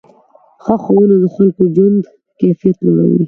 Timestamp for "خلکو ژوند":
1.35-1.97